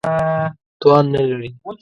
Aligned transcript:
توان 0.81 1.05
نه 1.13 1.21
لري. 1.29 1.49